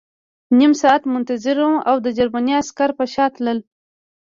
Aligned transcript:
نیم 0.59 0.71
ساعت 0.81 1.03
منتظر 1.13 1.57
وم 1.59 1.75
او 1.89 1.95
د 2.05 2.07
جرمني 2.17 2.53
عسکر 2.61 2.89
په 2.97 3.05
شا 3.13 3.25
تلل 3.35 3.59